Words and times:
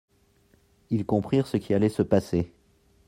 Ils 0.89 1.05
comprirent 1.05 1.45
ce 1.45 1.57
qui 1.57 1.75
allait 1.75 1.87
se 1.87 2.01
passer. 2.01 2.51